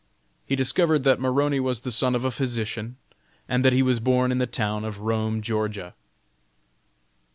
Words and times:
He 0.47 0.55
discovered 0.55 1.03
that 1.03 1.19
Maroney 1.19 1.59
was 1.59 1.81
the 1.81 1.91
son 1.91 2.15
of 2.15 2.25
a 2.25 2.31
physician, 2.31 2.97
and 3.47 3.63
that 3.63 3.71
he 3.71 3.83
was 3.83 3.99
born 3.99 4.31
in 4.31 4.39
the 4.39 4.47
town 4.47 4.83
of 4.83 4.97
Rome, 5.01 5.41
Ga. 5.43 5.91